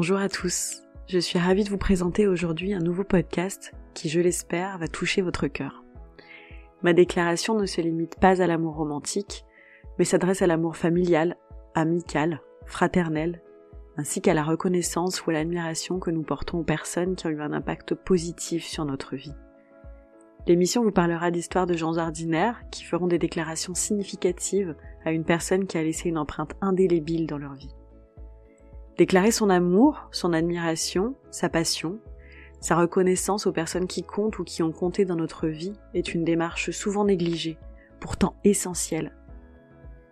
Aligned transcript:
Bonjour 0.00 0.18
à 0.18 0.28
tous, 0.28 0.84
je 1.08 1.18
suis 1.18 1.40
ravie 1.40 1.64
de 1.64 1.70
vous 1.70 1.76
présenter 1.76 2.28
aujourd'hui 2.28 2.72
un 2.72 2.78
nouveau 2.78 3.02
podcast 3.02 3.72
qui, 3.94 4.08
je 4.08 4.20
l'espère, 4.20 4.78
va 4.78 4.86
toucher 4.86 5.22
votre 5.22 5.48
cœur. 5.48 5.82
Ma 6.82 6.92
déclaration 6.92 7.58
ne 7.58 7.66
se 7.66 7.80
limite 7.80 8.14
pas 8.20 8.40
à 8.40 8.46
l'amour 8.46 8.76
romantique, 8.76 9.44
mais 9.98 10.04
s'adresse 10.04 10.40
à 10.40 10.46
l'amour 10.46 10.76
familial, 10.76 11.36
amical, 11.74 12.40
fraternel, 12.64 13.42
ainsi 13.96 14.20
qu'à 14.20 14.34
la 14.34 14.44
reconnaissance 14.44 15.26
ou 15.26 15.30
à 15.30 15.32
l'admiration 15.32 15.98
que 15.98 16.12
nous 16.12 16.22
portons 16.22 16.60
aux 16.60 16.64
personnes 16.64 17.16
qui 17.16 17.26
ont 17.26 17.30
eu 17.30 17.40
un 17.40 17.52
impact 17.52 17.96
positif 17.96 18.64
sur 18.64 18.84
notre 18.84 19.16
vie. 19.16 19.34
L'émission 20.46 20.84
vous 20.84 20.92
parlera 20.92 21.32
d'histoires 21.32 21.66
de 21.66 21.76
gens 21.76 21.98
ordinaires 21.98 22.62
qui 22.70 22.84
feront 22.84 23.08
des 23.08 23.18
déclarations 23.18 23.74
significatives 23.74 24.76
à 25.04 25.10
une 25.10 25.24
personne 25.24 25.66
qui 25.66 25.76
a 25.76 25.82
laissé 25.82 26.08
une 26.08 26.18
empreinte 26.18 26.54
indélébile 26.60 27.26
dans 27.26 27.38
leur 27.38 27.54
vie. 27.54 27.74
Déclarer 28.98 29.30
son 29.30 29.48
amour, 29.48 30.08
son 30.10 30.32
admiration, 30.32 31.14
sa 31.30 31.48
passion, 31.48 32.00
sa 32.60 32.74
reconnaissance 32.74 33.46
aux 33.46 33.52
personnes 33.52 33.86
qui 33.86 34.02
comptent 34.02 34.40
ou 34.40 34.44
qui 34.44 34.60
ont 34.64 34.72
compté 34.72 35.04
dans 35.04 35.14
notre 35.14 35.46
vie 35.46 35.74
est 35.94 36.14
une 36.14 36.24
démarche 36.24 36.72
souvent 36.72 37.04
négligée, 37.04 37.58
pourtant 38.00 38.34
essentielle. 38.42 39.14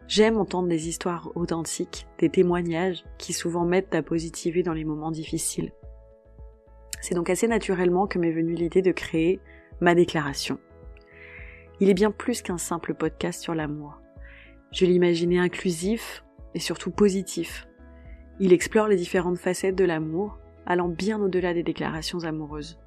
J'aime 0.07 0.39
entendre 0.39 0.69
des 0.69 0.89
histoires 0.89 1.33
authentiques, 1.35 2.07
des 2.19 2.31
témoignages 2.31 3.05
qui 3.19 3.33
souvent 3.33 3.65
m'aident 3.65 3.93
à 3.93 4.05
positiver 4.05 4.63
dans 4.63 4.73
les 4.73 4.85
moments 4.85 5.11
difficiles. 5.11 5.73
C'est 7.01 7.17
donc 7.17 7.29
assez 7.29 7.49
naturellement 7.49 8.07
que 8.07 8.21
m'est 8.21 8.31
venue 8.31 8.55
l'idée 8.55 8.83
de 8.83 8.93
créer 8.93 9.41
ma 9.81 9.97
déclaration. 9.97 10.61
Il 11.81 11.91
est 11.91 11.95
bien 11.95 12.13
plus 12.13 12.41
qu'un 12.41 12.57
simple 12.57 12.95
podcast 12.95 13.43
sur 13.43 13.57
l'amour. 13.57 14.01
Je 14.71 14.87
l'imaginais 14.87 15.39
inclusif 15.39 16.25
et 16.55 16.61
surtout 16.61 16.93
positif, 16.93 17.67
il 18.41 18.53
explore 18.53 18.89
les 18.89 18.97
différentes 18.97 19.39
facettes 19.39 19.77
de 19.77 19.85
l'amour, 19.85 20.39
allant 20.67 20.89
bien 20.89 21.21
au-delà 21.21 21.55
des 21.55 21.63
déclarations 21.63 22.25
amoureuses. 22.25 22.79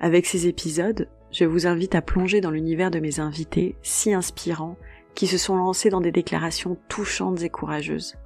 Avec 0.00 0.26
ces 0.26 0.46
épisodes, 0.46 1.08
je 1.30 1.44
vous 1.44 1.66
invite 1.66 1.94
à 1.94 2.02
plonger 2.02 2.40
dans 2.40 2.50
l'univers 2.50 2.90
de 2.90 3.00
mes 3.00 3.20
invités, 3.20 3.76
si 3.82 4.14
inspirants, 4.14 4.76
qui 5.14 5.26
se 5.26 5.38
sont 5.38 5.56
lancés 5.56 5.90
dans 5.90 6.00
des 6.00 6.12
déclarations 6.12 6.76
touchantes 6.88 7.42
et 7.42 7.48
courageuses. 7.48 8.16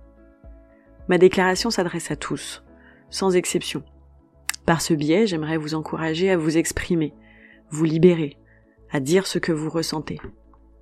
Ma 1.08 1.18
déclaration 1.18 1.70
s'adresse 1.70 2.10
à 2.10 2.16
tous, 2.16 2.62
sans 3.08 3.34
exception. 3.34 3.82
Par 4.66 4.80
ce 4.80 4.94
biais, 4.94 5.26
j'aimerais 5.26 5.56
vous 5.56 5.74
encourager 5.74 6.30
à 6.30 6.36
vous 6.36 6.58
exprimer, 6.58 7.14
vous 7.70 7.84
libérer, 7.84 8.36
à 8.90 9.00
dire 9.00 9.26
ce 9.26 9.38
que 9.38 9.52
vous 9.52 9.70
ressentez. 9.70 10.20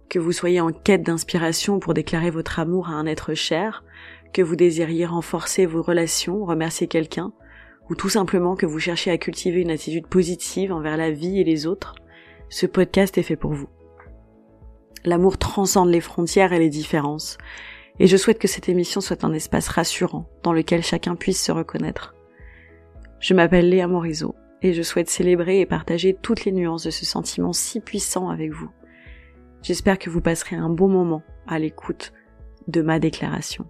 Que 0.09 0.19
vous 0.19 0.33
soyez 0.33 0.61
en 0.61 0.73
quête 0.73 1.03
d'inspiration 1.03 1.79
pour 1.79 1.95
déclarer 1.95 2.31
votre 2.31 2.59
amour 2.59 2.89
à 2.89 2.93
un 2.93 3.07
être 3.07 3.35
cher, 3.35 3.85
que 4.33 4.43
vous 4.43 4.57
désiriez 4.57 5.07
renforcer 5.07 5.67
vos 5.67 5.83
relations, 5.83 6.45
remercier 6.45 6.87
quelqu'un, 6.87 7.33
ou 7.91 7.95
tout 7.95 8.09
simplement 8.09 8.57
que 8.57 8.67
vous 8.67 8.79
cherchez 8.79 9.11
à 9.11 9.19
cultiver 9.19 9.61
une 9.61 9.71
attitude 9.71 10.07
positive 10.07 10.73
envers 10.73 10.97
la 10.97 11.11
vie 11.11 11.41
et 11.41 11.45
les 11.45 11.67
autres, 11.67 11.95
ce 12.49 12.67
podcast 12.67 13.17
est 13.19 13.23
fait 13.23 13.37
pour 13.37 13.53
vous. 13.53 13.69
L'amour 15.05 15.39
transcende 15.39 15.91
les 15.91 16.01
frontières 16.01 16.53
et 16.53 16.59
les 16.59 16.69
différences, 16.69 17.39
et 17.99 18.07
je 18.07 18.17
souhaite 18.17 18.39
que 18.39 18.49
cette 18.49 18.69
émission 18.69 19.01
soit 19.01 19.25
un 19.25 19.33
espace 19.33 19.69
rassurant 19.69 20.29
dans 20.43 20.53
lequel 20.53 20.83
chacun 20.83 21.17
puisse 21.17 21.43
se 21.43 21.53
reconnaître. 21.53 22.15
Je 23.21 23.35
m'appelle 23.35 23.69
Léa 23.69 23.89
Morisot, 23.89 24.35
et 24.63 24.73
je 24.73 24.83
souhaite 24.83 25.09
célébrer 25.09 25.61
et 25.61 25.67
partager 25.67 26.17
toutes 26.21 26.45
les 26.45 26.53
nuances 26.53 26.85
de 26.85 26.91
ce 26.91 27.05
sentiment 27.05 27.53
si 27.53 27.81
puissant 27.81 28.29
avec 28.29 28.53
vous. 28.53 28.71
J'espère 29.63 29.99
que 29.99 30.11
vous 30.11 30.21
passerez 30.21 30.57
un 30.57 30.69
bon 30.69 30.89
moment 30.89 31.23
à 31.47 31.59
l'écoute 31.59 32.13
de 32.67 32.83
ma 32.83 32.99
déclaration. 32.99 33.67